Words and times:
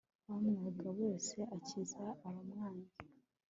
bamwanga 0.27 0.87
bose 0.99 1.37
akiza 1.55 2.03
abamwanze 2.27 2.91